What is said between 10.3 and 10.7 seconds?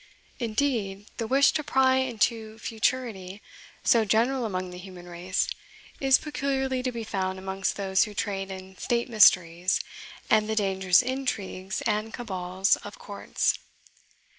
the